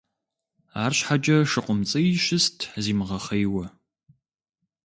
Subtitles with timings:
[0.83, 3.65] АрщхьэкӀэ ШыкъумцӀий щыст зимыгъэхъейуэ.